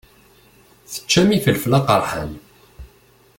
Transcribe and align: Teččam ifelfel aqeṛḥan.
Teččam 0.91 1.29
ifelfel 1.37 1.73
aqeṛḥan. 1.79 2.31